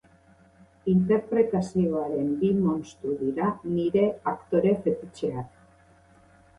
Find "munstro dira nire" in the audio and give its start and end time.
2.63-4.07